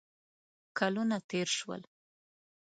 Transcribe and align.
کلونه 0.77 1.17
تېر 1.29 1.47
شول. 1.57 1.81